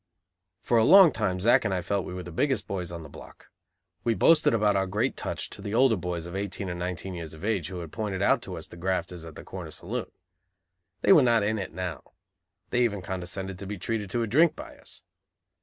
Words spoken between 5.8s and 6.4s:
boys of